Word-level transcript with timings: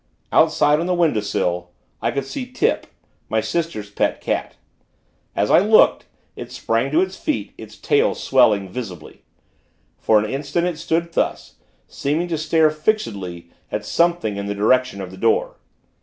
Outside, 0.31 0.79
on 0.79 0.87
the 0.87 0.95
windowsill, 0.95 1.69
I 2.01 2.09
could 2.09 2.25
see 2.25 2.51
Tip, 2.51 2.87
my 3.29 3.39
sister's 3.39 3.91
pet 3.91 4.19
cat. 4.19 4.55
As 5.35 5.51
I 5.51 5.59
looked, 5.59 6.07
it 6.35 6.51
sprang 6.51 6.89
to 6.89 7.01
its 7.01 7.15
feet, 7.15 7.53
its 7.55 7.77
tail 7.77 8.15
swelling, 8.15 8.67
visibly. 8.67 9.21
For 9.99 10.17
an 10.17 10.25
instant 10.25 10.65
it 10.65 10.79
stood 10.79 11.11
thus; 11.13 11.57
seeming 11.87 12.27
to 12.29 12.37
stare, 12.39 12.71
fixedly, 12.71 13.51
at 13.71 13.85
something, 13.85 14.37
in 14.37 14.47
the 14.47 14.55
direction 14.55 15.01
of 15.01 15.11
the 15.11 15.17
door. 15.17 15.57